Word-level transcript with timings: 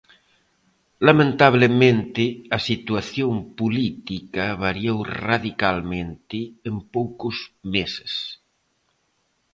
Lamentabelmente, 1.07 2.23
a 2.57 2.59
situación 2.69 3.33
política 3.59 4.45
variou 4.65 4.99
radicalmente 5.27 6.39
en 6.69 6.75
poucos 6.95 7.35
meses. 7.73 8.11